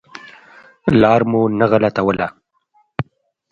لار 1.01 1.21
مو 1.31 1.41
نه 1.59 1.65
غلطوله. 1.71 2.27